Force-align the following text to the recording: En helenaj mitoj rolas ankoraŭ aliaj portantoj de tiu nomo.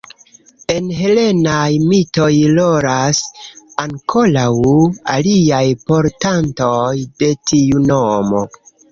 En 0.73 0.85
helenaj 0.99 1.65
mitoj 1.89 2.29
rolas 2.59 3.19
ankoraŭ 3.83 4.53
aliaj 5.17 5.59
portantoj 5.91 6.79
de 7.21 7.29
tiu 7.51 7.83
nomo. 7.93 8.41